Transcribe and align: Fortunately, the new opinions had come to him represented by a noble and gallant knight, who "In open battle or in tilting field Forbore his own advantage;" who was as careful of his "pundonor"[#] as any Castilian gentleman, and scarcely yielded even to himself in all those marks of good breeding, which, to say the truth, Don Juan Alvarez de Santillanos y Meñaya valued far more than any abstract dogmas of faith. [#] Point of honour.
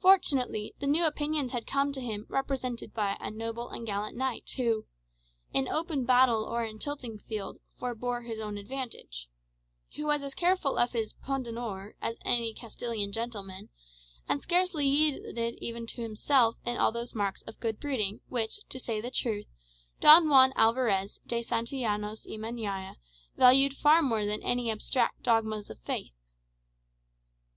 Fortunately, 0.00 0.74
the 0.78 0.86
new 0.86 1.04
opinions 1.04 1.50
had 1.50 1.66
come 1.66 1.92
to 1.92 2.00
him 2.00 2.24
represented 2.28 2.94
by 2.94 3.16
a 3.18 3.28
noble 3.28 3.68
and 3.70 3.84
gallant 3.84 4.16
knight, 4.16 4.48
who 4.58 4.86
"In 5.52 5.66
open 5.66 6.04
battle 6.04 6.44
or 6.44 6.62
in 6.64 6.78
tilting 6.78 7.18
field 7.18 7.58
Forbore 7.80 8.22
his 8.24 8.38
own 8.38 8.56
advantage;" 8.56 9.28
who 9.96 10.06
was 10.06 10.22
as 10.22 10.36
careful 10.36 10.76
of 10.78 10.92
his 10.92 11.14
"pundonor"[#] 11.14 11.94
as 12.00 12.14
any 12.24 12.54
Castilian 12.54 13.10
gentleman, 13.10 13.70
and 14.28 14.40
scarcely 14.40 14.86
yielded 14.86 15.56
even 15.60 15.84
to 15.88 16.02
himself 16.02 16.54
in 16.64 16.76
all 16.76 16.92
those 16.92 17.12
marks 17.12 17.42
of 17.42 17.58
good 17.58 17.80
breeding, 17.80 18.20
which, 18.28 18.60
to 18.68 18.78
say 18.78 19.00
the 19.00 19.10
truth, 19.10 19.46
Don 19.98 20.28
Juan 20.28 20.52
Alvarez 20.54 21.18
de 21.26 21.40
Santillanos 21.42 22.24
y 22.24 22.36
Meñaya 22.36 22.94
valued 23.36 23.76
far 23.78 24.00
more 24.00 24.24
than 24.24 24.44
any 24.44 24.70
abstract 24.70 25.24
dogmas 25.24 25.70
of 25.70 25.78
faith. 25.80 26.12
[#] 26.12 26.12
Point 26.12 26.12
of 26.12 26.98
honour. 27.00 27.36